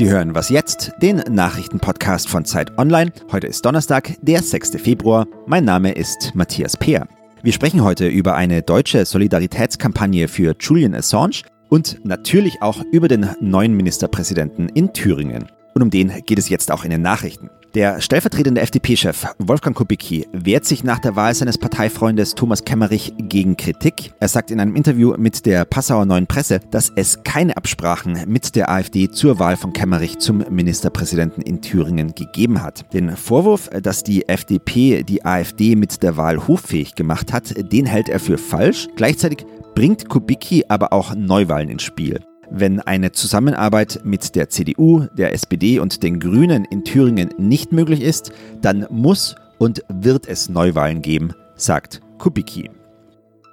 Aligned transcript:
Sie 0.00 0.08
hören 0.08 0.34
Was 0.34 0.48
jetzt, 0.48 0.92
den 1.02 1.16
Nachrichtenpodcast 1.28 2.26
von 2.26 2.46
Zeit 2.46 2.78
Online. 2.78 3.12
Heute 3.30 3.48
ist 3.48 3.66
Donnerstag, 3.66 4.16
der 4.22 4.42
6. 4.42 4.80
Februar. 4.82 5.26
Mein 5.46 5.66
Name 5.66 5.92
ist 5.92 6.34
Matthias 6.34 6.74
Peer. 6.74 7.06
Wir 7.42 7.52
sprechen 7.52 7.84
heute 7.84 8.08
über 8.08 8.34
eine 8.34 8.62
deutsche 8.62 9.04
Solidaritätskampagne 9.04 10.26
für 10.26 10.56
Julian 10.58 10.94
Assange 10.94 11.42
und 11.68 12.02
natürlich 12.02 12.62
auch 12.62 12.82
über 12.92 13.08
den 13.08 13.28
neuen 13.42 13.76
Ministerpräsidenten 13.76 14.70
in 14.70 14.94
Thüringen. 14.94 15.50
Und 15.74 15.82
um 15.82 15.90
den 15.90 16.10
geht 16.24 16.38
es 16.38 16.48
jetzt 16.48 16.72
auch 16.72 16.84
in 16.84 16.90
den 16.90 17.02
Nachrichten. 17.02 17.50
Der 17.74 18.00
stellvertretende 18.00 18.60
FDP-Chef 18.62 19.26
Wolfgang 19.38 19.76
Kubicki 19.76 20.26
wehrt 20.32 20.64
sich 20.64 20.82
nach 20.82 20.98
der 20.98 21.14
Wahl 21.14 21.32
seines 21.34 21.56
Parteifreundes 21.56 22.34
Thomas 22.34 22.64
Kemmerich 22.64 23.14
gegen 23.16 23.56
Kritik. 23.56 24.12
Er 24.18 24.26
sagt 24.26 24.50
in 24.50 24.58
einem 24.58 24.74
Interview 24.74 25.14
mit 25.16 25.46
der 25.46 25.64
Passauer 25.64 26.04
Neuen 26.04 26.26
Presse, 26.26 26.58
dass 26.72 26.90
es 26.96 27.22
keine 27.22 27.56
Absprachen 27.56 28.24
mit 28.26 28.56
der 28.56 28.70
AfD 28.70 29.08
zur 29.08 29.38
Wahl 29.38 29.56
von 29.56 29.72
Kemmerich 29.72 30.18
zum 30.18 30.44
Ministerpräsidenten 30.50 31.42
in 31.42 31.62
Thüringen 31.62 32.12
gegeben 32.16 32.60
hat. 32.60 32.92
Den 32.92 33.16
Vorwurf, 33.16 33.68
dass 33.68 34.02
die 34.02 34.28
FDP 34.28 35.04
die 35.04 35.24
AfD 35.24 35.76
mit 35.76 36.02
der 36.02 36.16
Wahl 36.16 36.48
hoffähig 36.48 36.96
gemacht 36.96 37.32
hat, 37.32 37.54
den 37.72 37.86
hält 37.86 38.08
er 38.08 38.18
für 38.18 38.36
falsch. 38.36 38.88
Gleichzeitig 38.96 39.46
bringt 39.76 40.08
Kubicki 40.08 40.64
aber 40.68 40.92
auch 40.92 41.14
Neuwahlen 41.14 41.68
ins 41.68 41.84
Spiel. 41.84 42.18
Wenn 42.50 42.80
eine 42.80 43.12
Zusammenarbeit 43.12 44.00
mit 44.02 44.34
der 44.34 44.48
CDU, 44.48 45.06
der 45.16 45.32
SPD 45.32 45.78
und 45.78 46.02
den 46.02 46.18
Grünen 46.18 46.64
in 46.64 46.84
Thüringen 46.84 47.30
nicht 47.38 47.72
möglich 47.72 48.00
ist, 48.00 48.32
dann 48.60 48.86
muss 48.90 49.36
und 49.58 49.84
wird 49.88 50.26
es 50.26 50.48
Neuwahlen 50.48 51.00
geben, 51.00 51.32
sagt 51.54 52.00
Kubicki. 52.18 52.70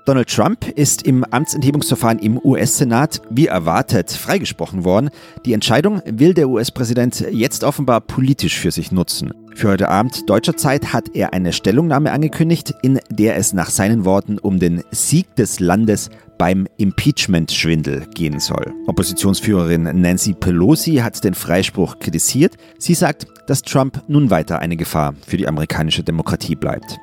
Donald 0.08 0.30
Trump 0.30 0.66
ist 0.70 1.02
im 1.02 1.26
Amtsenthebungsverfahren 1.26 2.20
im 2.20 2.40
US-Senat 2.42 3.22
wie 3.30 3.48
erwartet 3.48 4.10
freigesprochen 4.10 4.86
worden. 4.86 5.10
Die 5.46 5.52
Entscheidung 5.52 6.02
will 6.06 6.34
der 6.34 6.48
US-Präsident 6.48 7.26
jetzt 7.30 7.66
offenbar 7.66 8.00
politisch 8.00 8.58
für 8.58 8.72
sich 8.72 8.94
nutzen. 8.94 9.34
Für 9.54 9.68
heute 9.68 9.90
Abend 9.90 10.30
deutscher 10.30 10.56
Zeit 10.56 10.94
hat 10.94 11.14
er 11.14 11.34
eine 11.34 11.52
Stellungnahme 11.52 12.14
angekündigt, 12.14 12.74
in 12.84 13.02
der 13.10 13.36
es 13.36 13.52
nach 13.52 13.70
seinen 13.70 14.06
Worten 14.06 14.38
um 14.38 14.60
den 14.60 14.82
Sieg 14.92 15.36
des 15.36 15.60
Landes 15.60 16.10
beim 16.38 16.70
Impeachment-Schwindel 16.78 18.08
gehen 18.16 18.40
soll. 18.40 18.74
Oppositionsführerin 18.86 19.84
Nancy 19.84 20.32
Pelosi 20.32 20.98
hat 21.04 21.22
den 21.26 21.34
Freispruch 21.34 22.00
kritisiert. 22.00 22.56
Sie 22.80 22.94
sagt, 22.94 23.28
dass 23.48 23.62
Trump 23.62 24.02
nun 24.08 24.30
weiter 24.30 24.60
eine 24.60 24.78
Gefahr 24.78 25.16
für 25.28 25.36
die 25.36 25.50
amerikanische 25.50 26.04
Demokratie 26.04 26.56
bleibt. 26.56 26.98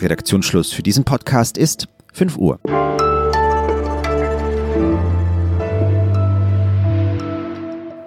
Redaktionsschluss 0.00 0.72
für 0.72 0.84
diesen 0.84 1.04
Podcast 1.04 1.58
ist 1.58 1.88
5 2.14 2.36
Uhr. 2.36 2.60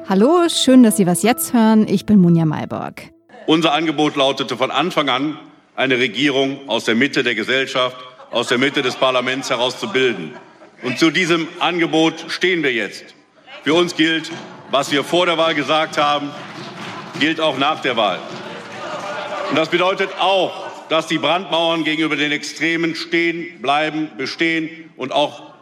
Hallo, 0.10 0.48
schön, 0.48 0.84
dass 0.84 0.96
Sie 0.96 1.06
was 1.06 1.22
jetzt 1.22 1.54
hören. 1.54 1.86
Ich 1.88 2.06
bin 2.06 2.20
Munja 2.20 2.46
Mayborg. 2.46 3.12
Unser 3.46 3.74
Angebot 3.74 4.16
lautete 4.16 4.56
von 4.56 4.72
Anfang 4.72 5.10
an, 5.10 5.38
eine 5.76 6.00
Regierung 6.00 6.70
aus 6.70 6.86
der 6.86 6.96
Mitte 6.96 7.24
der 7.24 7.36
Gesellschaft, 7.36 7.98
aus 8.32 8.48
der 8.48 8.58
Mitte 8.58 8.82
des 8.82 8.96
Parlaments 8.96 9.50
heraus 9.50 9.78
zu 9.78 9.90
bilden. 9.90 10.34
Und 10.82 10.98
zu 10.98 11.12
diesem 11.12 11.48
Angebot 11.60 12.26
stehen 12.30 12.64
wir 12.64 12.72
jetzt. 12.72 13.04
Für 13.64 13.74
uns 13.74 13.96
gilt, 13.96 14.32
was 14.72 14.92
wir 14.92 15.04
vor 15.04 15.26
der 15.26 15.38
Wahl 15.38 15.56
gesagt 15.56 15.98
haben, 15.98 16.30
gilt 17.20 17.42
auch 17.42 17.58
nach 17.58 17.82
der 17.82 17.98
Wahl. 17.98 18.20
Und 19.50 19.58
das 19.58 19.68
bedeutet 19.68 20.10
auch, 20.20 20.67
dass 20.90 21.08
die 21.08 21.18
Brandmauern 21.18 21.84
gegenüber 21.84 22.16
den 22.16 22.32
Extremen 22.32 22.96
stehen, 22.96 23.62
bleiben, 23.62 24.10
bestehen 24.18 24.92
und 24.96 25.12
auch 25.12 25.54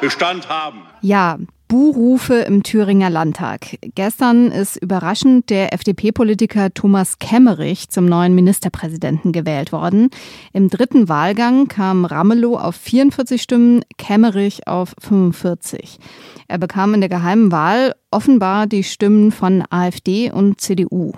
Bestand 0.00 0.48
haben. 0.48 0.82
Ja, 1.00 1.38
Buhrufe 1.74 2.34
im 2.34 2.62
Thüringer 2.62 3.10
Landtag. 3.10 3.80
Gestern 3.96 4.52
ist 4.52 4.76
überraschend 4.76 5.50
der 5.50 5.74
FDP-Politiker 5.74 6.72
Thomas 6.72 7.18
Kemmerich 7.18 7.88
zum 7.88 8.06
neuen 8.06 8.32
Ministerpräsidenten 8.32 9.32
gewählt 9.32 9.72
worden. 9.72 10.10
Im 10.52 10.68
dritten 10.68 11.08
Wahlgang 11.08 11.66
kam 11.66 12.04
Ramelow 12.04 12.56
auf 12.58 12.76
44 12.76 13.42
Stimmen, 13.42 13.84
Kemmerich 13.98 14.68
auf 14.68 14.94
45. 15.00 15.98
Er 16.46 16.58
bekam 16.58 16.94
in 16.94 17.00
der 17.00 17.10
geheimen 17.10 17.50
Wahl 17.50 17.96
offenbar 18.12 18.68
die 18.68 18.84
Stimmen 18.84 19.32
von 19.32 19.64
AfD 19.68 20.30
und 20.30 20.60
CDU. 20.60 21.10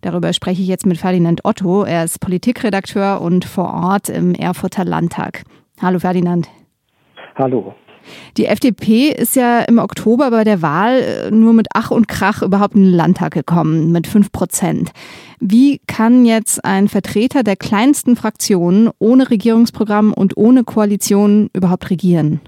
Darüber 0.00 0.32
spreche 0.32 0.62
ich 0.62 0.68
jetzt 0.68 0.86
mit 0.86 0.98
Ferdinand 0.98 1.44
Otto. 1.44 1.82
Er 1.82 2.04
ist 2.04 2.20
Politikredakteur 2.20 3.20
und 3.20 3.44
vor 3.44 3.74
Ort 3.74 4.10
im 4.10 4.36
Erfurter 4.36 4.84
Landtag. 4.84 5.42
Hallo 5.82 5.98
Ferdinand. 5.98 6.48
Hallo. 7.34 7.74
Die 8.36 8.46
FDP 8.46 9.08
ist 9.08 9.36
ja 9.36 9.60
im 9.60 9.78
Oktober 9.78 10.30
bei 10.30 10.44
der 10.44 10.62
Wahl 10.62 11.00
äh, 11.00 11.30
nur 11.30 11.52
mit 11.52 11.68
Ach 11.74 11.90
und 11.90 12.08
Krach 12.08 12.42
überhaupt 12.42 12.74
in 12.74 12.84
den 12.84 12.92
Landtag 12.92 13.32
gekommen, 13.32 13.92
mit 13.92 14.06
fünf 14.06 14.32
Prozent. 14.32 14.92
Wie 15.40 15.80
kann 15.86 16.24
jetzt 16.24 16.64
ein 16.64 16.88
Vertreter 16.88 17.42
der 17.42 17.56
kleinsten 17.56 18.16
Fraktionen 18.16 18.90
ohne 18.98 19.30
Regierungsprogramm 19.30 20.12
und 20.12 20.36
ohne 20.36 20.64
Koalition 20.64 21.50
überhaupt 21.52 21.90
regieren? 21.90 22.40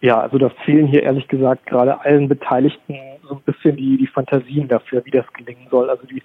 Ja, 0.00 0.20
also 0.20 0.38
da 0.38 0.50
fehlen 0.64 0.86
hier 0.86 1.02
ehrlich 1.02 1.28
gesagt 1.28 1.66
gerade 1.66 2.00
allen 2.02 2.28
Beteiligten 2.28 2.96
so 3.26 3.36
ein 3.36 3.40
bisschen 3.40 3.76
die, 3.76 3.96
die 3.96 4.06
Fantasien 4.06 4.68
dafür, 4.68 5.04
wie 5.04 5.10
das 5.10 5.24
gelingen 5.32 5.66
soll. 5.70 5.88
Also 5.88 6.06
die 6.06 6.22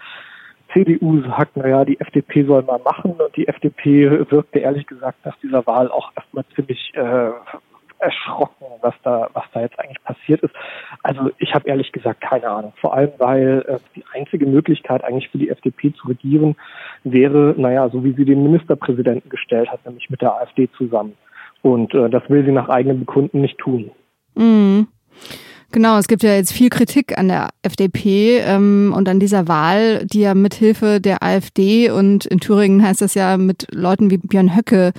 CDU 0.74 1.22
sagt, 1.22 1.58
naja, 1.58 1.86
die 1.86 2.00
FDP 2.00 2.44
soll 2.44 2.64
mal 2.64 2.80
machen 2.80 3.12
und 3.12 3.36
die 3.36 3.48
FDP 3.48 4.30
wirkte 4.30 4.59
ehrlich 4.59 4.86
gesagt 4.86 5.25
nach 5.25 5.38
dieser 5.42 5.66
Wahl 5.66 5.90
auch 5.90 6.12
erstmal 6.16 6.46
ziemlich 6.56 6.92
äh, 6.94 7.31
erschrocken, 8.00 8.66
was 8.82 8.94
da, 9.04 9.30
was 9.34 9.44
da 9.54 9.62
jetzt 9.62 9.80
eigentlich 9.80 10.04
passiert 10.04 10.42
ist. 10.42 10.54
Also 11.04 11.32
ich 11.38 11.54
habe 11.54 11.68
ehrlich 11.68 11.92
gesagt 11.92 12.22
keine 12.22 12.48
Ahnung. 12.48 12.74
Vor 12.80 12.94
allem, 12.94 13.12
weil 13.18 13.64
äh, 13.68 13.78
die 13.96 14.04
einzige 14.14 14.46
Möglichkeit 14.46 15.04
eigentlich 15.04 15.30
für 15.30 15.38
die 15.38 15.50
FDP 15.50 15.94
zu 15.94 16.08
regieren 16.08 16.56
wäre, 17.04 17.56
naja, 17.58 17.90
so 17.90 18.04
wie 18.04 18.14
sie 18.14 18.26
den 18.26 18.44
Ministerpräsidenten 18.44 19.30
gestellt 19.30 19.70
hat, 19.70 19.86
nämlich 19.86 20.10
mit 20.10 20.22
der 20.22 20.34
AfD 20.36 20.70
zusammen. 20.78 21.18
Und 21.62 21.94
äh, 21.94 22.10
das 22.10 22.24
will 22.30 22.46
sie 22.46 22.52
nach 22.52 22.70
eigenem 22.70 23.00
Bekunden 23.00 23.42
nicht 23.42 23.58
tun. 23.58 23.92
Mhm. 24.36 24.88
Genau, 25.72 26.00
es 26.00 26.08
gibt 26.08 26.24
ja 26.24 26.34
jetzt 26.34 26.52
viel 26.52 26.70
Kritik 26.70 27.20
an 27.20 27.28
der 27.28 27.50
FDP 27.62 28.40
ähm, 28.40 28.92
und 28.96 29.08
an 29.08 29.20
dieser 29.20 29.48
Wahl, 29.48 30.04
die 30.06 30.22
ja 30.22 30.34
mithilfe 30.34 31.00
der 31.00 31.22
AfD 31.22 31.92
und 31.92 32.26
in 32.26 32.40
Thüringen 32.40 32.84
heißt 32.84 33.02
das 33.04 33.14
ja 33.14 33.38
mit 33.38 33.68
Leuten 33.72 34.10
wie 34.10 34.18
Björn 34.18 34.56
Höcke 34.56 34.94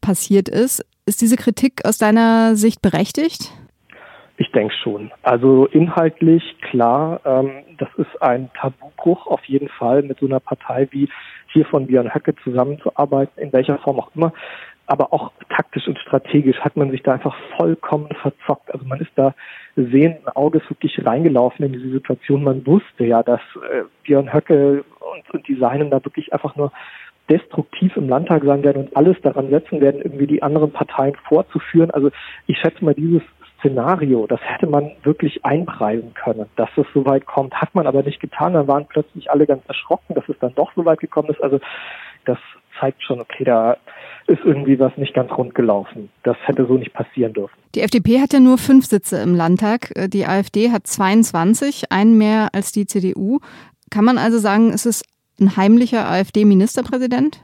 passiert 0.00 0.48
ist. 0.48 0.84
Ist 1.04 1.20
diese 1.20 1.36
Kritik 1.36 1.84
aus 1.84 1.98
deiner 1.98 2.54
Sicht 2.54 2.80
berechtigt? 2.80 3.52
Ich 4.36 4.52
denke 4.52 4.72
schon. 4.82 5.10
Also 5.22 5.66
inhaltlich 5.66 6.42
klar, 6.60 7.20
ähm, 7.24 7.64
das 7.78 7.88
ist 7.96 8.22
ein 8.22 8.50
Tabubruch 8.54 9.26
auf 9.26 9.44
jeden 9.44 9.68
Fall 9.68 10.02
mit 10.02 10.20
so 10.20 10.26
einer 10.26 10.38
Partei 10.38 10.86
wie 10.92 11.08
hier 11.48 11.66
von 11.66 11.88
Björn 11.88 12.14
Höcke 12.14 12.36
zusammenzuarbeiten, 12.44 13.42
in 13.42 13.52
welcher 13.52 13.78
Form 13.78 13.98
auch 13.98 14.10
immer. 14.14 14.32
Aber 14.86 15.12
auch 15.12 15.32
taktisch 15.48 15.88
und 15.88 15.98
strategisch 15.98 16.60
hat 16.60 16.76
man 16.76 16.90
sich 16.92 17.02
da 17.02 17.14
einfach 17.14 17.36
vollkommen 17.56 18.10
verzockt. 18.20 18.72
Also 18.72 18.86
man 18.86 19.00
ist 19.00 19.12
da 19.16 19.34
sehenden 19.74 20.28
Auges 20.28 20.62
wirklich 20.68 21.04
reingelaufen 21.04 21.66
in 21.66 21.72
diese 21.72 21.90
Situation. 21.90 22.44
Man 22.44 22.64
wusste 22.64 23.04
ja, 23.04 23.24
dass 23.24 23.40
äh, 23.72 23.82
Björn 24.04 24.32
Höcke 24.32 24.84
und, 25.00 25.34
und 25.34 25.48
die 25.48 25.56
Seinen 25.56 25.90
da 25.90 26.04
wirklich 26.04 26.32
einfach 26.32 26.54
nur 26.54 26.70
destruktiv 27.28 27.96
im 27.96 28.08
Landtag 28.08 28.42
sein 28.44 28.62
werden 28.62 28.84
und 28.84 28.96
alles 28.96 29.16
daran 29.22 29.50
setzen 29.50 29.80
werden, 29.80 30.02
irgendwie 30.02 30.26
die 30.26 30.42
anderen 30.42 30.72
Parteien 30.72 31.14
vorzuführen. 31.28 31.90
Also 31.90 32.10
ich 32.46 32.58
schätze 32.58 32.84
mal, 32.84 32.94
dieses 32.94 33.22
Szenario, 33.58 34.26
das 34.26 34.40
hätte 34.42 34.66
man 34.66 34.90
wirklich 35.04 35.44
einpreisen 35.44 36.14
können, 36.14 36.46
dass 36.56 36.68
es 36.76 36.86
so 36.92 37.06
weit 37.06 37.26
kommt, 37.26 37.54
hat 37.54 37.74
man 37.74 37.86
aber 37.86 38.02
nicht 38.02 38.20
getan. 38.20 38.54
Dann 38.54 38.66
waren 38.66 38.86
plötzlich 38.86 39.30
alle 39.30 39.46
ganz 39.46 39.62
erschrocken, 39.68 40.14
dass 40.14 40.28
es 40.28 40.36
dann 40.40 40.54
doch 40.54 40.72
so 40.74 40.84
weit 40.84 40.98
gekommen 40.98 41.30
ist. 41.30 41.40
Also 41.40 41.60
das 42.24 42.38
zeigt 42.80 43.02
schon, 43.02 43.20
okay, 43.20 43.44
da 43.44 43.76
ist 44.26 44.40
irgendwie 44.44 44.78
was 44.78 44.96
nicht 44.96 45.14
ganz 45.14 45.30
rund 45.32 45.54
gelaufen. 45.54 46.10
Das 46.22 46.36
hätte 46.44 46.66
so 46.66 46.74
nicht 46.74 46.92
passieren 46.92 47.32
dürfen. 47.32 47.54
Die 47.74 47.80
FDP 47.80 48.20
hat 48.20 48.32
ja 48.32 48.40
nur 48.40 48.58
fünf 48.58 48.86
Sitze 48.86 49.20
im 49.22 49.34
Landtag. 49.34 49.92
Die 50.08 50.26
AfD 50.26 50.70
hat 50.70 50.86
22, 50.86 51.92
einen 51.92 52.18
mehr 52.18 52.48
als 52.52 52.72
die 52.72 52.86
CDU. 52.86 53.38
Kann 53.90 54.04
man 54.04 54.18
also 54.18 54.38
sagen, 54.38 54.70
es 54.70 54.86
ist 54.86 55.04
ein 55.42 55.56
heimlicher 55.56 56.08
AfD-Ministerpräsident? 56.08 57.42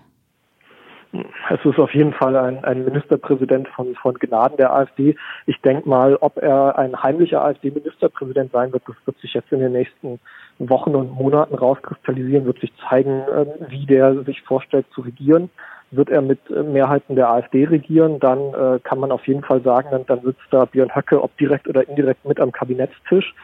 Es 1.51 1.65
ist 1.65 1.79
auf 1.79 1.95
jeden 1.95 2.13
Fall 2.13 2.37
ein, 2.37 2.63
ein 2.65 2.85
Ministerpräsident 2.85 3.67
von, 3.69 3.95
von 3.95 4.15
Gnaden 4.15 4.59
der 4.59 4.75
AfD. 4.75 5.17
Ich 5.47 5.59
denke 5.63 5.89
mal, 5.89 6.17
ob 6.17 6.37
er 6.37 6.79
ein 6.79 7.03
heimlicher 7.03 7.43
AfD-Ministerpräsident 7.43 8.53
sein 8.53 8.73
wird, 8.73 8.83
das 8.87 8.97
wird 9.07 9.19
sich 9.21 9.33
jetzt 9.33 9.51
in 9.51 9.61
den 9.61 9.73
nächsten 9.73 10.21
Wochen 10.59 10.95
und 10.95 11.13
Monaten 11.13 11.55
rauskristallisieren, 11.55 12.45
wird 12.45 12.61
sich 12.61 12.73
zeigen, 12.89 13.23
ähm, 13.35 13.47
wie 13.69 13.87
der 13.87 14.23
sich 14.25 14.43
vorstellt 14.43 14.87
zu 14.95 15.01
regieren. 15.01 15.51
Wird 15.91 16.11
er 16.11 16.21
mit 16.21 16.39
Mehrheiten 16.51 17.17
der 17.17 17.31
AfD 17.31 17.65
regieren, 17.65 18.21
dann 18.21 18.53
äh, 18.53 18.79
kann 18.81 18.99
man 18.99 19.11
auf 19.11 19.27
jeden 19.27 19.43
Fall 19.43 19.63
sagen, 19.63 19.89
dann, 19.91 20.05
dann 20.05 20.21
sitzt 20.21 20.43
da 20.51 20.67
Björn 20.67 20.95
Höcke, 20.95 21.23
ob 21.23 21.35
direkt 21.39 21.67
oder 21.67 21.89
indirekt 21.89 22.27
mit 22.27 22.39
am 22.39 22.53
Kabinettstisch. 22.53 23.35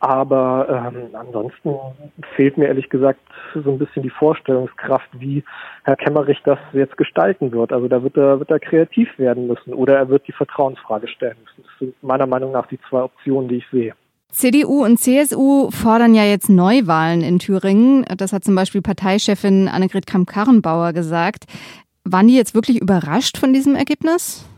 Aber 0.00 0.92
ähm, 0.94 1.14
ansonsten 1.14 1.74
fehlt 2.36 2.56
mir 2.56 2.66
ehrlich 2.68 2.88
gesagt 2.88 3.20
so 3.52 3.70
ein 3.70 3.78
bisschen 3.78 4.04
die 4.04 4.10
Vorstellungskraft, 4.10 5.08
wie 5.18 5.42
Herr 5.82 5.96
Kemmerich 5.96 6.40
das 6.44 6.58
jetzt 6.72 6.96
gestalten 6.96 7.50
wird. 7.50 7.72
Also 7.72 7.88
da 7.88 8.02
wird 8.02 8.16
er, 8.16 8.38
wird 8.38 8.50
er 8.50 8.60
kreativ 8.60 9.08
werden 9.18 9.48
müssen 9.48 9.74
oder 9.74 9.96
er 9.96 10.08
wird 10.08 10.28
die 10.28 10.32
Vertrauensfrage 10.32 11.08
stellen 11.08 11.36
müssen. 11.42 11.64
Das 11.64 11.78
sind 11.80 12.02
meiner 12.02 12.26
Meinung 12.26 12.52
nach 12.52 12.66
die 12.66 12.78
zwei 12.88 13.02
Optionen, 13.02 13.48
die 13.48 13.56
ich 13.56 13.66
sehe. 13.72 13.94
CDU 14.30 14.84
und 14.84 14.98
CSU 14.98 15.70
fordern 15.70 16.14
ja 16.14 16.22
jetzt 16.22 16.48
Neuwahlen 16.50 17.22
in 17.22 17.38
Thüringen. 17.38 18.04
Das 18.18 18.32
hat 18.32 18.44
zum 18.44 18.54
Beispiel 18.54 18.82
Parteichefin 18.82 19.68
Annegret 19.68 20.06
Kramp-Karrenbauer 20.06 20.92
gesagt. 20.92 21.46
Waren 22.04 22.28
die 22.28 22.36
jetzt 22.36 22.54
wirklich 22.54 22.80
überrascht 22.80 23.38
von 23.38 23.52
diesem 23.52 23.74
Ergebnis? 23.74 24.48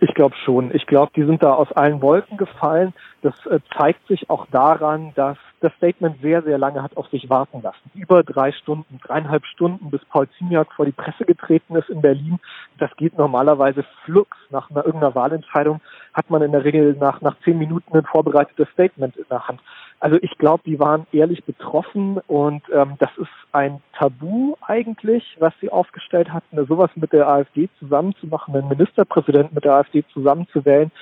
Ich 0.00 0.14
glaube 0.14 0.34
schon. 0.44 0.74
Ich 0.74 0.86
glaube, 0.86 1.12
die 1.16 1.24
sind 1.24 1.42
da 1.42 1.54
aus 1.54 1.70
allen 1.72 2.02
Wolken 2.02 2.36
gefallen. 2.36 2.94
Das 3.22 3.34
äh, 3.46 3.58
zeigt 3.76 4.06
sich 4.06 4.30
auch 4.30 4.46
daran, 4.46 5.12
dass 5.14 5.38
das 5.60 5.72
Statement 5.74 6.20
sehr, 6.22 6.42
sehr 6.42 6.56
lange 6.56 6.82
hat 6.82 6.96
auf 6.96 7.08
sich 7.08 7.28
warten 7.28 7.62
lassen. 7.62 7.90
Über 7.94 8.22
drei 8.22 8.52
Stunden, 8.52 9.00
dreieinhalb 9.02 9.44
Stunden, 9.44 9.90
bis 9.90 10.04
Paul 10.04 10.28
Ziemiak 10.38 10.72
vor 10.72 10.86
die 10.86 10.92
Presse 10.92 11.24
getreten 11.24 11.74
ist 11.74 11.88
in 11.88 12.00
Berlin. 12.00 12.38
Das 12.78 12.94
geht 12.96 13.18
normalerweise 13.18 13.84
flugs. 14.04 14.36
Nach 14.50 14.70
einer 14.70 14.84
irgendeiner 14.84 15.16
Wahlentscheidung 15.16 15.80
hat 16.14 16.30
man 16.30 16.42
in 16.42 16.52
der 16.52 16.64
Regel 16.64 16.94
nach, 16.94 17.20
nach 17.20 17.36
zehn 17.44 17.58
Minuten 17.58 17.96
ein 17.96 18.04
vorbereitetes 18.04 18.68
Statement 18.70 19.16
in 19.16 19.26
der 19.28 19.48
Hand. 19.48 19.60
Also 20.00 20.16
ich 20.22 20.38
glaube, 20.38 20.62
die 20.64 20.78
waren 20.78 21.06
ehrlich 21.10 21.42
betroffen 21.44 22.18
und 22.28 22.62
ähm, 22.72 22.94
das 23.00 23.10
ist 23.18 23.28
ein 23.50 23.82
Tabu 23.98 24.54
eigentlich, 24.60 25.36
was 25.40 25.52
sie 25.60 25.70
aufgestellt 25.70 26.32
hatten, 26.32 26.64
sowas 26.66 26.90
mit 26.94 27.12
der 27.12 27.28
AfD 27.28 27.68
zusammenzumachen, 27.80 28.54
einen 28.54 28.68
Ministerpräsidenten 28.68 29.54
mit 29.54 29.64
der 29.64 29.74
AfD 29.74 30.04
zusammenzuwählen. 30.12 30.92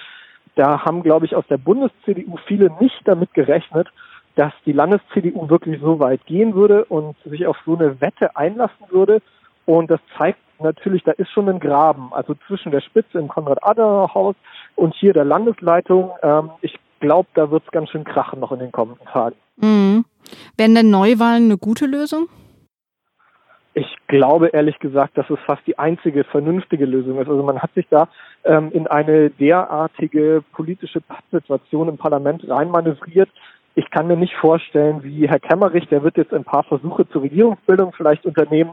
Da 0.56 0.84
haben, 0.84 1.02
glaube 1.02 1.26
ich, 1.26 1.36
aus 1.36 1.44
der 1.48 1.58
Bundes-CDU 1.58 2.38
viele 2.46 2.70
nicht 2.80 3.00
damit 3.04 3.32
gerechnet, 3.34 3.88
dass 4.34 4.52
die 4.64 4.72
Landes-CDU 4.72 5.48
wirklich 5.48 5.80
so 5.80 5.98
weit 6.00 6.24
gehen 6.26 6.54
würde 6.54 6.84
und 6.86 7.16
sich 7.24 7.46
auf 7.46 7.56
so 7.64 7.76
eine 7.76 8.00
Wette 8.00 8.36
einlassen 8.36 8.86
würde. 8.90 9.22
Und 9.66 9.90
das 9.90 10.00
zeigt 10.16 10.38
natürlich, 10.60 11.04
da 11.04 11.12
ist 11.12 11.30
schon 11.30 11.48
ein 11.48 11.60
Graben, 11.60 12.12
also 12.12 12.34
zwischen 12.46 12.72
der 12.72 12.80
Spitze 12.80 13.18
im 13.18 13.28
Konrad-Adenauer-Haus 13.28 14.34
und 14.76 14.94
hier 14.94 15.12
der 15.12 15.24
Landesleitung. 15.24 16.10
Ähm, 16.22 16.50
ich 16.62 16.78
glaube, 17.00 17.28
da 17.34 17.50
wird 17.50 17.64
es 17.64 17.72
ganz 17.72 17.90
schön 17.90 18.04
krachen 18.04 18.40
noch 18.40 18.52
in 18.52 18.58
den 18.58 18.72
kommenden 18.72 19.06
Tagen. 19.06 19.36
Mhm. 19.56 20.04
Wären 20.56 20.74
denn 20.74 20.90
Neuwahlen 20.90 21.44
eine 21.44 21.58
gute 21.58 21.86
Lösung? 21.86 22.28
Ich 23.78 23.94
glaube 24.06 24.48
ehrlich 24.48 24.78
gesagt, 24.78 25.18
dass 25.18 25.28
es 25.28 25.38
fast 25.44 25.60
die 25.66 25.78
einzige 25.78 26.24
vernünftige 26.24 26.86
Lösung 26.86 27.20
ist. 27.20 27.28
Also 27.28 27.42
man 27.42 27.60
hat 27.60 27.74
sich 27.74 27.86
da 27.90 28.08
ähm, 28.44 28.70
in 28.72 28.86
eine 28.86 29.28
derartige 29.28 30.42
politische 30.52 31.02
Pattsituation 31.02 31.90
im 31.90 31.98
Parlament 31.98 32.48
reinmanövriert. 32.48 33.28
Ich 33.74 33.90
kann 33.90 34.06
mir 34.06 34.16
nicht 34.16 34.34
vorstellen, 34.36 35.02
wie 35.02 35.28
Herr 35.28 35.40
Kemmerich, 35.40 35.86
der 35.88 36.02
wird 36.02 36.16
jetzt 36.16 36.32
ein 36.32 36.44
paar 36.44 36.62
Versuche 36.62 37.06
zur 37.10 37.20
Regierungsbildung 37.20 37.92
vielleicht 37.92 38.24
unternehmen. 38.24 38.72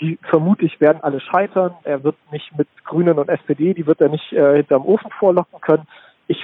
Die 0.00 0.20
vermutlich 0.22 0.80
werden 0.80 1.02
alle 1.02 1.18
scheitern. 1.18 1.74
Er 1.82 2.04
wird 2.04 2.14
nicht 2.30 2.56
mit 2.56 2.68
Grünen 2.84 3.18
und 3.18 3.28
SPD, 3.28 3.74
die 3.74 3.88
wird 3.88 4.00
er 4.00 4.08
nicht 4.08 4.32
äh, 4.32 4.58
hinterm 4.58 4.86
Ofen 4.86 5.10
vorlocken 5.18 5.60
können. 5.62 5.88
Ich 6.28 6.38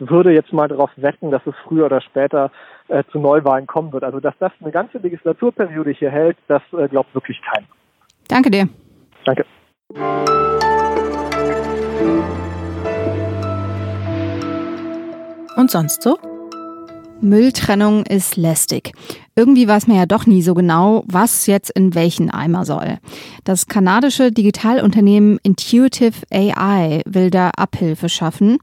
würde 0.00 0.32
jetzt 0.32 0.52
mal 0.52 0.66
darauf 0.66 0.90
wetten, 0.96 1.30
dass 1.30 1.46
es 1.46 1.54
früher 1.62 1.86
oder 1.86 2.00
später 2.00 2.50
äh, 2.92 3.04
zu 3.10 3.18
Neuwahlen 3.18 3.66
kommen 3.66 3.92
wird. 3.92 4.04
Also 4.04 4.20
dass 4.20 4.34
das 4.38 4.52
eine 4.60 4.70
ganze 4.70 4.98
Legislaturperiode 4.98 5.90
hier 5.90 6.10
hält, 6.10 6.36
das 6.48 6.62
äh, 6.72 6.88
glaubt 6.88 7.14
wirklich 7.14 7.40
keiner. 7.42 7.66
Danke 8.28 8.50
dir. 8.50 8.68
Danke. 9.24 9.44
Und 15.56 15.70
sonst 15.70 16.02
so? 16.02 16.18
Mülltrennung 17.20 18.04
ist 18.04 18.36
lästig. 18.36 18.92
Irgendwie 19.36 19.68
weiß 19.68 19.86
man 19.86 19.96
ja 19.96 20.06
doch 20.06 20.26
nie 20.26 20.42
so 20.42 20.54
genau, 20.54 21.04
was 21.06 21.46
jetzt 21.46 21.70
in 21.70 21.94
welchen 21.94 22.30
Eimer 22.30 22.64
soll. 22.64 22.98
Das 23.44 23.68
kanadische 23.68 24.32
Digitalunternehmen 24.32 25.38
Intuitive 25.42 26.26
AI 26.32 27.02
will 27.06 27.30
da 27.30 27.50
Abhilfe 27.56 28.08
schaffen. 28.08 28.58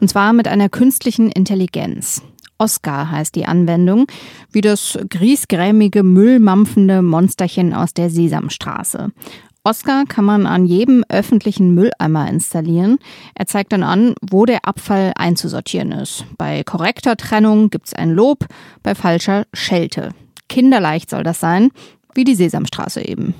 Und 0.00 0.08
zwar 0.08 0.32
mit 0.32 0.48
einer 0.48 0.68
künstlichen 0.68 1.30
Intelligenz. 1.30 2.22
Oscar 2.64 3.10
heißt 3.10 3.34
die 3.34 3.44
Anwendung, 3.44 4.06
wie 4.50 4.62
das 4.62 4.98
griesgrämige, 5.10 6.02
müllmampfende 6.02 7.02
Monsterchen 7.02 7.74
aus 7.74 7.92
der 7.92 8.08
Sesamstraße. 8.08 9.12
Oscar 9.64 10.06
kann 10.06 10.24
man 10.24 10.46
an 10.46 10.64
jedem 10.64 11.04
öffentlichen 11.10 11.74
Mülleimer 11.74 12.26
installieren. 12.30 12.98
Er 13.34 13.44
zeigt 13.46 13.74
dann 13.74 13.82
an, 13.82 14.14
wo 14.22 14.46
der 14.46 14.64
Abfall 14.64 15.12
einzusortieren 15.14 15.92
ist. 15.92 16.24
Bei 16.38 16.62
korrekter 16.64 17.18
Trennung 17.18 17.68
gibt's 17.68 17.92
ein 17.92 18.10
Lob, 18.10 18.46
bei 18.82 18.94
falscher 18.94 19.44
Schelte. 19.52 20.10
Kinderleicht 20.48 21.10
soll 21.10 21.22
das 21.22 21.40
sein, 21.40 21.68
wie 22.14 22.24
die 22.24 22.34
Sesamstraße 22.34 23.06
eben. 23.06 23.34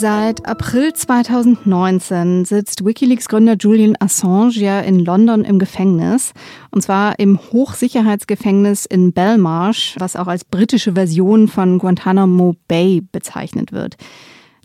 Seit 0.00 0.46
April 0.46 0.92
2019 0.92 2.44
sitzt 2.44 2.84
Wikileaks-Gründer 2.84 3.56
Julian 3.58 3.96
Assange 3.98 4.52
ja 4.52 4.78
in 4.78 5.04
London 5.04 5.42
im 5.44 5.58
Gefängnis. 5.58 6.34
Und 6.70 6.82
zwar 6.82 7.18
im 7.18 7.40
Hochsicherheitsgefängnis 7.50 8.86
in 8.86 9.12
Belmarsh, 9.12 9.96
was 9.98 10.14
auch 10.14 10.28
als 10.28 10.44
britische 10.44 10.92
Version 10.92 11.48
von 11.48 11.80
Guantanamo 11.80 12.54
Bay 12.68 13.02
bezeichnet 13.10 13.72
wird. 13.72 13.96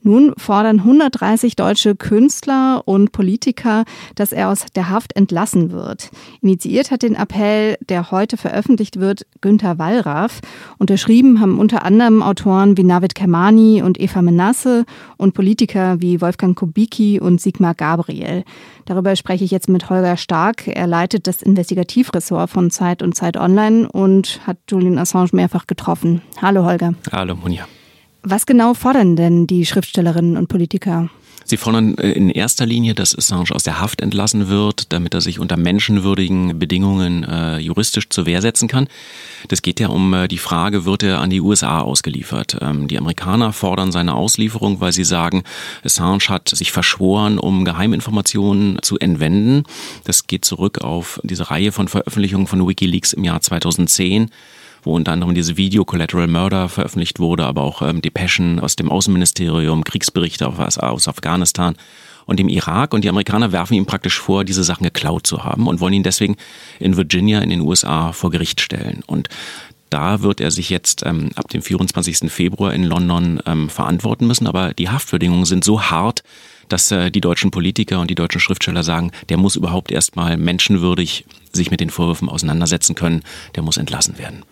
Nun 0.03 0.33
fordern 0.37 0.79
130 0.79 1.55
deutsche 1.55 1.95
Künstler 1.95 2.83
und 2.85 3.13
Politiker, 3.13 3.85
dass 4.15 4.33
er 4.33 4.49
aus 4.49 4.65
der 4.75 4.89
Haft 4.89 5.15
entlassen 5.15 5.71
wird. 5.71 6.11
Initiiert 6.41 6.91
hat 6.91 7.03
den 7.03 7.15
Appell, 7.15 7.77
der 7.87 8.11
heute 8.11 8.35
veröffentlicht 8.35 8.99
wird, 8.99 9.25
Günter 9.39 9.79
Wallraff. 9.79 10.41
Unterschrieben 10.77 11.39
haben 11.39 11.57
unter 11.57 11.85
anderem 11.85 12.21
Autoren 12.21 12.75
wie 12.77 12.83
Navid 12.83 13.15
Kermani 13.15 13.81
und 13.81 13.97
Eva 13.97 14.21
Menasse 14.21 14.85
und 15.15 15.33
Politiker 15.33 16.01
wie 16.01 16.19
Wolfgang 16.19 16.57
Kubicki 16.57 17.21
und 17.21 17.39
Sigmar 17.39 17.73
Gabriel. 17.73 18.43
Darüber 18.85 19.15
spreche 19.15 19.45
ich 19.45 19.51
jetzt 19.51 19.69
mit 19.69 19.89
Holger 19.89 20.17
Stark. 20.17 20.67
Er 20.67 20.87
leitet 20.87 21.27
das 21.27 21.41
Investigativressort 21.41 22.49
von 22.49 22.71
Zeit 22.71 23.01
und 23.01 23.15
Zeit 23.15 23.37
Online 23.37 23.89
und 23.89 24.41
hat 24.45 24.57
Julian 24.69 24.97
Assange 24.97 25.29
mehrfach 25.31 25.65
getroffen. 25.65 26.21
Hallo 26.41 26.65
Holger. 26.65 26.93
Hallo 27.09 27.35
Monja. 27.35 27.65
Was 28.23 28.45
genau 28.45 28.73
fordern 28.73 29.17
denn 29.17 29.47
die 29.47 29.65
Schriftstellerinnen 29.65 30.37
und 30.37 30.47
Politiker? 30.47 31.09
Sie 31.43 31.57
fordern 31.57 31.97
äh, 31.97 32.11
in 32.11 32.29
erster 32.29 32.65
Linie, 32.65 32.93
dass 32.93 33.17
Assange 33.17 33.51
aus 33.51 33.63
der 33.63 33.81
Haft 33.81 33.99
entlassen 33.99 34.47
wird, 34.47 34.93
damit 34.93 35.13
er 35.13 35.19
sich 35.19 35.39
unter 35.39 35.57
menschenwürdigen 35.57 36.57
Bedingungen 36.57 37.25
äh, 37.25 37.57
juristisch 37.57 38.07
zur 38.07 38.25
Wehr 38.25 38.41
setzen 38.41 38.69
kann. 38.69 38.87
Das 39.49 39.61
geht 39.61 39.81
ja 39.81 39.89
um 39.89 40.13
äh, 40.13 40.29
die 40.29 40.37
Frage, 40.37 40.85
wird 40.85 41.03
er 41.03 41.19
an 41.19 41.29
die 41.29 41.41
USA 41.41 41.81
ausgeliefert? 41.81 42.57
Ähm, 42.61 42.87
die 42.87 42.97
Amerikaner 42.97 43.51
fordern 43.51 43.91
seine 43.91 44.13
Auslieferung, 44.13 44.79
weil 44.79 44.93
sie 44.93 45.03
sagen, 45.03 45.43
Assange 45.83 46.29
hat 46.29 46.47
sich 46.47 46.71
verschworen, 46.71 47.39
um 47.39 47.65
Geheiminformationen 47.65 48.79
zu 48.81 48.97
entwenden. 48.99 49.63
Das 50.05 50.27
geht 50.27 50.45
zurück 50.45 50.79
auf 50.79 51.19
diese 51.23 51.51
Reihe 51.51 51.73
von 51.73 51.89
Veröffentlichungen 51.89 52.47
von 52.47 52.65
Wikileaks 52.65 53.11
im 53.11 53.25
Jahr 53.25 53.41
2010 53.41 54.29
wo 54.83 54.95
unter 54.95 55.11
anderem 55.11 55.33
diese 55.33 55.57
Video 55.57 55.85
Collateral 55.85 56.27
Murder 56.27 56.69
veröffentlicht 56.69 57.19
wurde, 57.19 57.45
aber 57.45 57.61
auch 57.61 57.81
ähm, 57.81 58.01
Depeschen 58.01 58.59
aus 58.59 58.75
dem 58.75 58.89
Außenministerium, 58.89 59.83
Kriegsberichte 59.83 60.47
aus, 60.47 60.77
aus 60.77 61.07
Afghanistan 61.07 61.75
und 62.25 62.39
dem 62.39 62.49
Irak. 62.49 62.93
Und 62.93 63.03
die 63.03 63.09
Amerikaner 63.09 63.51
werfen 63.51 63.73
ihm 63.73 63.85
praktisch 63.85 64.19
vor, 64.19 64.43
diese 64.43 64.63
Sachen 64.63 64.83
geklaut 64.83 65.27
zu 65.27 65.43
haben 65.43 65.67
und 65.67 65.79
wollen 65.79 65.93
ihn 65.93 66.03
deswegen 66.03 66.35
in 66.79 66.97
Virginia 66.97 67.39
in 67.39 67.49
den 67.49 67.61
USA 67.61 68.11
vor 68.11 68.31
Gericht 68.31 68.61
stellen. 68.61 69.03
Und 69.05 69.29
da 69.89 70.21
wird 70.21 70.41
er 70.41 70.49
sich 70.49 70.69
jetzt 70.69 71.05
ähm, 71.05 71.29
ab 71.35 71.49
dem 71.49 71.61
24. 71.61 72.31
Februar 72.31 72.73
in 72.73 72.83
London 72.83 73.39
ähm, 73.45 73.69
verantworten 73.69 74.25
müssen. 74.25 74.47
Aber 74.47 74.73
die 74.73 74.89
Haftbedingungen 74.89 75.45
sind 75.45 75.63
so 75.63 75.83
hart, 75.83 76.23
dass 76.69 76.91
äh, 76.91 77.11
die 77.11 77.21
deutschen 77.21 77.51
Politiker 77.51 77.99
und 77.99 78.09
die 78.09 78.15
deutschen 78.15 78.39
Schriftsteller 78.39 78.83
sagen, 78.83 79.11
der 79.29 79.37
muss 79.37 79.55
überhaupt 79.55 79.91
erstmal 79.91 80.37
menschenwürdig 80.37 81.25
sich 81.51 81.71
mit 81.71 81.79
den 81.79 81.89
Vorwürfen 81.89 82.29
auseinandersetzen 82.29 82.95
können, 82.95 83.23
der 83.55 83.63
muss 83.63 83.77
entlassen 83.77 84.17
werden. 84.17 84.43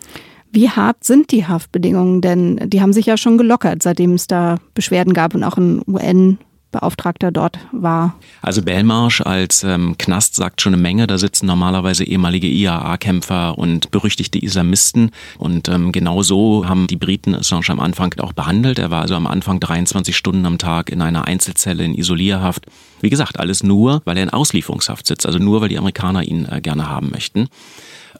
Wie 0.52 0.68
hart 0.68 1.02
sind 1.02 1.32
die 1.32 1.46
Haftbedingungen? 1.46 2.20
Denn 2.20 2.68
die 2.68 2.82
haben 2.82 2.92
sich 2.92 3.06
ja 3.06 3.16
schon 3.16 3.38
gelockert, 3.38 3.82
seitdem 3.82 4.12
es 4.14 4.26
da 4.26 4.58
Beschwerden 4.74 5.14
gab 5.14 5.34
und 5.34 5.44
auch 5.44 5.56
ein 5.56 5.82
UN 5.86 6.38
Beauftragter 6.72 7.30
dort 7.30 7.58
war. 7.70 8.14
Also 8.40 8.62
Belmarsh 8.62 9.20
als 9.20 9.62
ähm, 9.62 9.96
Knast 9.98 10.34
sagt 10.34 10.60
schon 10.60 10.72
eine 10.72 10.82
Menge. 10.82 11.06
Da 11.06 11.18
sitzen 11.18 11.46
normalerweise 11.46 12.04
ehemalige 12.04 12.48
IAA-Kämpfer 12.48 13.56
und 13.56 13.90
berüchtigte 13.90 14.38
Islamisten. 14.38 15.10
Und 15.38 15.68
ähm, 15.68 15.92
genau 15.92 16.22
so 16.22 16.66
haben 16.66 16.86
die 16.86 16.96
Briten 16.96 17.34
Assange 17.34 17.68
am 17.68 17.80
Anfang 17.80 18.14
auch 18.18 18.32
behandelt. 18.32 18.78
Er 18.78 18.90
war 18.90 19.02
also 19.02 19.14
am 19.14 19.26
Anfang 19.26 19.60
23 19.60 20.16
Stunden 20.16 20.46
am 20.46 20.58
Tag 20.58 20.90
in 20.90 21.02
einer 21.02 21.26
Einzelzelle 21.26 21.84
in 21.84 21.94
Isolierhaft. 21.94 22.66
Wie 23.00 23.10
gesagt, 23.10 23.38
alles 23.38 23.62
nur, 23.62 24.02
weil 24.04 24.16
er 24.16 24.22
in 24.24 24.30
Auslieferungshaft 24.30 25.06
sitzt. 25.06 25.26
Also 25.26 25.38
nur, 25.38 25.60
weil 25.60 25.68
die 25.68 25.78
Amerikaner 25.78 26.22
ihn 26.22 26.46
äh, 26.46 26.60
gerne 26.60 26.88
haben 26.88 27.10
möchten. 27.10 27.48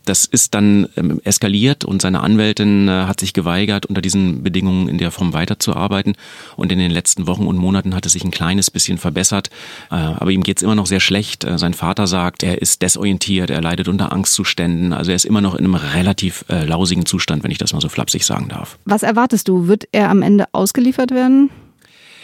Das 0.05 0.25
ist 0.25 0.55
dann 0.55 0.89
ähm, 0.97 1.21
eskaliert 1.25 1.85
und 1.85 2.03
seine 2.03 2.21
Anwältin 2.21 2.89
äh, 2.89 3.05
hat 3.07 3.21
sich 3.21 3.33
geweigert, 3.33 3.87
unter 3.87 4.01
diesen 4.01 4.43
Bedingungen 4.43 4.89
in 4.89 4.99
der 4.99 5.11
Form 5.11 5.33
weiterzuarbeiten. 5.33 6.15
Und 6.57 6.73
in 6.73 6.79
den 6.79 6.91
letzten 6.91 7.27
Wochen 7.27 7.47
und 7.47 7.57
Monaten 7.57 7.95
hat 7.95 8.07
es 8.07 8.13
sich 8.13 8.25
ein 8.25 8.31
kleines 8.31 8.71
bisschen 8.71 8.99
verbessert. 8.99 9.51
Äh, 9.91 9.95
aber 9.95 10.31
ihm 10.31 10.43
geht's 10.43 10.63
immer 10.63 10.75
noch 10.75 10.87
sehr 10.87 11.01
schlecht. 11.01 11.45
Äh, 11.45 11.59
sein 11.59 11.75
Vater 11.75 12.07
sagt, 12.07 12.43
er 12.43 12.61
ist 12.61 12.83
desorientiert, 12.83 13.51
er 13.51 13.61
leidet 13.61 13.89
unter 13.89 14.13
Angstzuständen. 14.13 14.93
Also 14.93 15.11
er 15.11 15.17
ist 15.17 15.25
immer 15.25 15.41
noch 15.41 15.55
in 15.55 15.65
einem 15.65 15.75
relativ 15.75 16.45
äh, 16.49 16.65
lausigen 16.65 17.07
Zustand, 17.07 17.45
wenn 17.45 17.51
ich 17.51 17.59
das 17.59 17.73
mal 17.73 17.81
so 17.81 17.89
flapsig 17.89 18.25
sagen 18.25 18.49
darf. 18.49 18.79
Was 18.85 19.03
erwartest 19.03 19.49
du? 19.49 19.69
Wird 19.69 19.89
er 19.93 20.11
am 20.11 20.23
Ende 20.23 20.47
ausgeliefert 20.53 21.11
werden? 21.13 21.51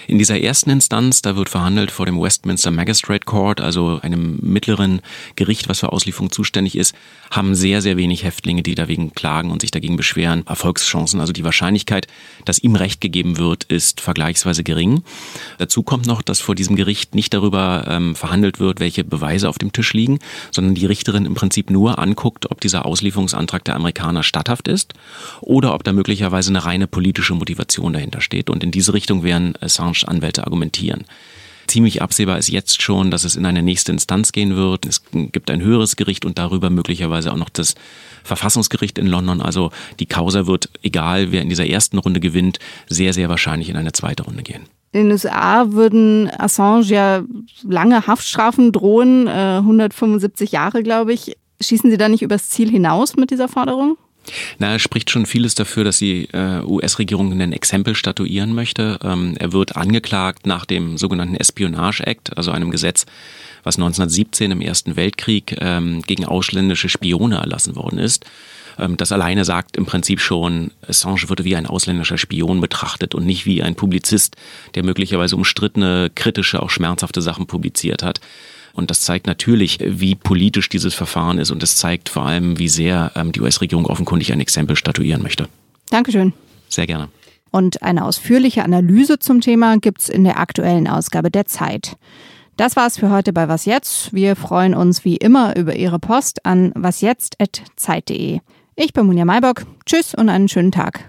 In 0.08 0.16
dieser 0.16 0.40
ersten 0.40 0.70
Instanz, 0.70 1.20
da 1.20 1.36
wird 1.36 1.50
verhandelt 1.50 1.90
vor 1.90 2.06
dem 2.06 2.18
Westminster 2.18 2.70
Magistrate 2.70 3.26
Court, 3.26 3.60
also 3.60 4.00
einem 4.00 4.38
mittleren 4.40 5.02
Gericht, 5.36 5.68
was 5.68 5.80
für 5.80 5.92
Auslieferung 5.92 6.32
zuständig 6.32 6.78
ist, 6.78 6.94
haben 7.30 7.54
sehr, 7.54 7.82
sehr 7.82 7.98
wenig 7.98 8.24
Häftlinge, 8.24 8.62
die 8.62 8.74
dagegen 8.74 9.12
klagen 9.12 9.50
und 9.50 9.60
sich 9.60 9.70
dagegen 9.70 9.98
beschweren, 9.98 10.46
Erfolgschancen. 10.46 11.20
Also 11.20 11.34
die 11.34 11.44
Wahrscheinlichkeit, 11.44 12.06
dass 12.46 12.58
ihm 12.58 12.74
Recht 12.74 13.02
gegeben 13.02 13.36
wird, 13.36 13.64
ist 13.64 14.00
vergleichsweise 14.00 14.64
gering. 14.64 15.02
Dazu 15.58 15.82
kommt 15.82 16.06
noch, 16.06 16.22
dass 16.22 16.40
vor 16.40 16.54
diesem 16.54 16.74
Gericht 16.74 17.14
nicht 17.14 17.34
darüber 17.34 17.84
ähm, 17.86 18.14
verhandelt 18.14 18.60
wird, 18.60 18.80
welche 18.80 19.04
Beweise 19.04 19.46
auf 19.46 19.58
dem 19.58 19.72
Tisch 19.72 19.92
liegen, 19.92 20.20
sondern 20.50 20.74
die 20.74 20.86
Richterin 20.86 21.26
im 21.26 21.34
Prinzip 21.34 21.68
nur 21.68 21.98
anguckt, 21.98 22.50
ob 22.50 22.62
dieser 22.62 22.86
Auslieferungsantrag 22.86 23.62
der 23.62 23.76
Amerikaner 23.76 24.22
statthaft 24.22 24.68
ist 24.68 24.94
oder 25.42 25.74
ob 25.74 25.84
da 25.84 25.92
möglicherweise 25.92 26.48
eine 26.48 26.64
reine 26.64 26.86
politische 26.86 27.34
Motivation 27.34 27.92
dahinter 27.92 28.22
steht. 28.22 28.48
Und 28.48 28.64
in 28.64 28.70
diese 28.70 28.94
Richtung 28.94 29.22
werden 29.22 29.52
Assange-Anwälte 29.98 30.44
argumentieren. 30.44 31.04
Ziemlich 31.66 32.00
absehbar 32.00 32.38
ist 32.38 32.48
jetzt 32.48 32.80
schon, 32.80 33.10
dass 33.10 33.24
es 33.24 33.36
in 33.36 33.44
eine 33.44 33.62
nächste 33.62 33.92
Instanz 33.92 34.32
gehen 34.32 34.56
wird. 34.56 34.86
Es 34.86 35.02
gibt 35.12 35.50
ein 35.50 35.60
höheres 35.60 35.96
Gericht 35.96 36.24
und 36.24 36.38
darüber 36.38 36.70
möglicherweise 36.70 37.30
auch 37.30 37.36
noch 37.36 37.50
das 37.50 37.74
Verfassungsgericht 38.24 38.96
in 38.96 39.06
London. 39.06 39.42
Also 39.42 39.70
die 40.00 40.06
Causa 40.06 40.46
wird, 40.46 40.70
egal 40.82 41.30
wer 41.30 41.42
in 41.42 41.50
dieser 41.50 41.68
ersten 41.68 41.98
Runde 41.98 42.20
gewinnt, 42.20 42.58
sehr, 42.88 43.12
sehr 43.12 43.28
wahrscheinlich 43.28 43.68
in 43.68 43.76
eine 43.76 43.92
zweite 43.92 44.22
Runde 44.22 44.42
gehen. 44.42 44.62
In 44.92 45.04
den 45.04 45.12
USA 45.12 45.72
würden 45.72 46.30
Assange 46.30 46.84
ja 46.84 47.22
lange 47.62 48.06
Haftstrafen 48.06 48.72
drohen, 48.72 49.26
äh, 49.26 49.58
175 49.58 50.52
Jahre, 50.52 50.82
glaube 50.82 51.12
ich. 51.12 51.36
Schießen 51.60 51.90
Sie 51.90 51.98
da 51.98 52.08
nicht 52.08 52.22
übers 52.22 52.48
Ziel 52.48 52.70
hinaus 52.70 53.16
mit 53.16 53.30
dieser 53.30 53.48
Forderung? 53.48 53.98
Na, 54.58 54.74
es 54.74 54.82
spricht 54.82 55.10
schon 55.10 55.26
vieles 55.26 55.54
dafür, 55.54 55.84
dass 55.84 55.98
die 55.98 56.28
äh, 56.32 56.62
US-Regierung 56.62 57.32
ein 57.40 57.52
Exempel 57.52 57.94
statuieren 57.94 58.54
möchte. 58.54 58.98
Ähm, 59.02 59.34
er 59.38 59.52
wird 59.52 59.76
angeklagt 59.76 60.46
nach 60.46 60.64
dem 60.64 60.98
sogenannten 60.98 61.36
Espionage 61.36 62.06
Act, 62.06 62.36
also 62.36 62.50
einem 62.50 62.70
Gesetz, 62.70 63.06
was 63.62 63.76
1917 63.76 64.50
im 64.50 64.60
Ersten 64.60 64.96
Weltkrieg 64.96 65.56
ähm, 65.60 66.02
gegen 66.02 66.24
ausländische 66.24 66.88
Spione 66.88 67.36
erlassen 67.36 67.76
worden 67.76 67.98
ist. 67.98 68.24
Ähm, 68.78 68.96
das 68.96 69.12
alleine 69.12 69.44
sagt 69.44 69.76
im 69.76 69.86
Prinzip 69.86 70.20
schon, 70.20 70.70
Assange 70.86 71.28
wurde 71.28 71.44
wie 71.44 71.56
ein 71.56 71.66
ausländischer 71.66 72.18
Spion 72.18 72.60
betrachtet 72.60 73.14
und 73.14 73.26
nicht 73.26 73.46
wie 73.46 73.62
ein 73.62 73.74
Publizist, 73.74 74.36
der 74.74 74.84
möglicherweise 74.84 75.36
umstrittene, 75.36 76.10
kritische, 76.14 76.62
auch 76.62 76.70
schmerzhafte 76.70 77.22
Sachen 77.22 77.46
publiziert 77.46 78.02
hat. 78.02 78.20
Und 78.78 78.90
das 78.90 79.00
zeigt 79.00 79.26
natürlich, 79.26 79.80
wie 79.84 80.14
politisch 80.14 80.68
dieses 80.68 80.94
Verfahren 80.94 81.38
ist 81.38 81.50
und 81.50 81.64
es 81.64 81.76
zeigt 81.76 82.08
vor 82.08 82.24
allem, 82.24 82.60
wie 82.60 82.68
sehr 82.68 83.10
ähm, 83.16 83.32
die 83.32 83.40
US-Regierung 83.40 83.86
offenkundig 83.86 84.32
ein 84.32 84.38
Exempel 84.38 84.76
statuieren 84.76 85.20
möchte. 85.20 85.48
Dankeschön. 85.90 86.32
Sehr 86.68 86.86
gerne. 86.86 87.08
Und 87.50 87.82
eine 87.82 88.04
ausführliche 88.04 88.62
Analyse 88.62 89.18
zum 89.18 89.40
Thema 89.40 89.78
gibt 89.78 90.02
es 90.02 90.08
in 90.08 90.22
der 90.22 90.38
aktuellen 90.38 90.86
Ausgabe 90.86 91.28
der 91.28 91.46
Zeit. 91.46 91.96
Das 92.56 92.76
war's 92.76 92.98
für 92.98 93.10
heute 93.10 93.32
bei 93.32 93.48
Was 93.48 93.64
Jetzt. 93.64 94.14
Wir 94.14 94.36
freuen 94.36 94.74
uns 94.74 95.04
wie 95.04 95.16
immer 95.16 95.56
über 95.56 95.74
Ihre 95.74 95.98
Post 95.98 96.46
an 96.46 96.70
wasjetzt.zeit.de. 96.76 98.38
Ich 98.76 98.92
bin 98.92 99.06
Munja 99.06 99.24
Maybock. 99.24 99.66
Tschüss 99.86 100.14
und 100.14 100.28
einen 100.28 100.48
schönen 100.48 100.70
Tag. 100.70 101.04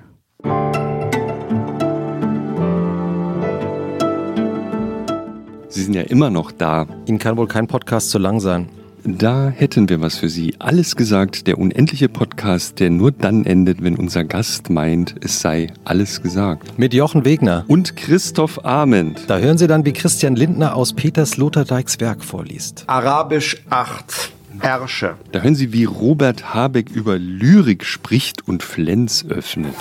Sie 5.70 5.84
sind 5.84 5.94
ja 5.94 6.02
immer 6.02 6.32
noch 6.32 6.52
da. 6.52 6.88
Ihnen 7.06 7.20
kann 7.20 7.38
wohl 7.38 7.48
kein 7.48 7.68
Podcast 7.68 8.10
zu 8.10 8.18
lang 8.18 8.40
sein. 8.40 8.70
Da 9.06 9.50
hätten 9.50 9.88
wir 9.88 10.02
was 10.02 10.18
für 10.18 10.28
Sie. 10.28 10.56
Alles 10.60 10.96
gesagt, 10.96 11.48
der 11.48 11.58
unendliche 11.58 12.10
Podcast, 12.10 12.80
der 12.80 12.90
nur 12.90 13.12
dann 13.12 13.46
endet, 13.46 13.82
wenn 13.82 13.96
unser 13.96 14.24
Gast 14.24 14.70
meint, 14.70 15.16
es 15.22 15.40
sei 15.40 15.72
alles 15.86 16.22
gesagt. 16.22 16.78
Mit 16.78 16.94
Jochen 16.94 17.24
Wegner. 17.24 17.64
Und 17.68 17.96
Christoph 17.96 18.66
Ahmed. 18.66 19.22
Da 19.28 19.38
hören 19.38 19.58
Sie 19.58 19.68
dann, 19.68 19.86
wie 19.86 19.94
Christian 19.94 20.36
Lindner 20.36 20.76
aus 20.76 20.94
Peters 20.94 21.38
Lothardijks 21.38 22.00
Werk 22.00 22.24
vorliest. 22.24 22.84
Arabisch 22.88 23.64
8. 23.70 24.32
Herrsche. 24.60 25.16
Da 25.32 25.40
hören 25.42 25.56
Sie, 25.56 25.72
wie 25.72 25.86
Robert 25.86 26.54
Habeck 26.54 26.90
über 26.90 27.18
Lyrik 27.18 27.86
spricht 27.86 28.48
und 28.48 28.64
Flens 28.64 29.24
öffnet. 29.30 29.76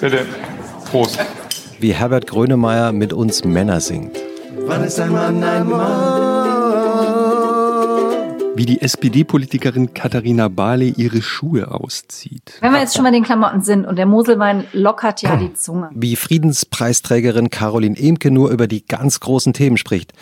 Bitte. 0.00 0.26
Prost. 0.90 1.18
Wie 1.78 1.94
Herbert 1.94 2.26
Grönemeyer 2.26 2.92
mit 2.92 3.12
uns 3.12 3.44
Männer 3.44 3.80
singt. 3.80 4.17
Wann 4.66 4.84
ist 4.84 4.98
ein 5.00 5.12
Mann 5.12 5.42
ein 5.42 5.68
Mann? 5.68 6.38
Wie 8.56 8.66
die 8.66 8.80
SPD-Politikerin 8.80 9.94
Katharina 9.94 10.48
Barley 10.48 10.92
ihre 10.96 11.22
Schuhe 11.22 11.70
auszieht. 11.70 12.54
Wenn 12.60 12.72
wir 12.72 12.80
jetzt 12.80 12.96
schon 12.96 13.04
bei 13.04 13.12
den 13.12 13.22
Klamotten 13.22 13.62
sind 13.62 13.86
und 13.86 13.96
der 13.96 14.06
Moselwein 14.06 14.64
lockert 14.72 15.22
ja 15.22 15.36
die 15.36 15.54
Zunge. 15.54 15.90
Wie 15.94 16.16
Friedenspreisträgerin 16.16 17.50
Caroline 17.50 17.96
Emke 17.96 18.32
nur 18.32 18.50
über 18.50 18.66
die 18.66 18.84
ganz 18.84 19.20
großen 19.20 19.52
Themen 19.52 19.76
spricht. 19.76 20.12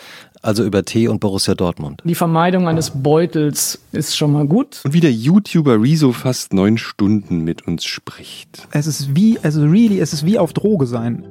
Also 0.43 0.63
über 0.63 0.85
Tee 0.85 1.07
und 1.07 1.19
Borussia 1.19 1.55
Dortmund. 1.55 2.01
Die 2.03 2.13
Vermeidung 2.13 2.67
eines 2.67 2.91
Beutels 2.91 3.81
ist 3.91 4.15
schon 4.15 4.33
mal 4.33 4.45
gut. 4.45 4.81
Und 4.85 4.93
wie 4.93 4.99
der 4.99 5.11
YouTuber 5.11 5.81
Rezo 5.81 6.11
fast 6.11 6.53
neun 6.53 6.77
Stunden 6.77 7.43
mit 7.43 7.67
uns 7.67 7.85
spricht. 7.85 8.67
Es 8.71 8.85
ist 8.85 9.15
wie, 9.15 9.39
also 9.39 9.61
really, 9.61 9.99
es 9.99 10.13
ist 10.13 10.25
wie 10.25 10.37
auf 10.37 10.53
Droge 10.53 10.85
sein. 10.85 11.25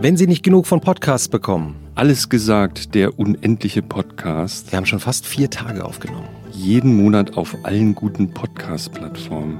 Wenn 0.00 0.16
Sie 0.16 0.26
nicht 0.26 0.42
genug 0.42 0.66
von 0.66 0.80
Podcasts 0.80 1.28
bekommen. 1.28 1.76
Alles 1.94 2.28
gesagt, 2.28 2.94
der 2.94 3.18
unendliche 3.18 3.80
Podcast. 3.80 4.72
Wir 4.72 4.76
haben 4.76 4.86
schon 4.86 5.00
fast 5.00 5.26
vier 5.26 5.48
Tage 5.50 5.84
aufgenommen. 5.84 6.28
Jeden 6.52 6.96
Monat 6.96 7.36
auf 7.36 7.56
allen 7.62 7.94
guten 7.94 8.34
Podcast-Plattformen. 8.34 9.58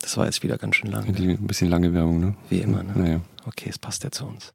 Das 0.00 0.16
war 0.16 0.26
jetzt 0.26 0.42
wieder 0.42 0.58
ganz 0.58 0.76
schön 0.76 0.90
lang. 0.90 1.04
Ein 1.06 1.46
bisschen 1.46 1.68
lange 1.68 1.92
Werbung, 1.92 2.20
ne? 2.20 2.34
Wie 2.48 2.58
immer, 2.60 2.82
ne? 2.82 2.92
Naja. 2.94 3.20
Okay, 3.46 3.68
es 3.70 3.78
passt 3.78 4.04
ja 4.04 4.10
zu 4.10 4.26
uns. 4.26 4.52